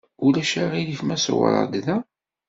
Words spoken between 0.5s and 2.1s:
aɣilif ma ṣewwreɣ da?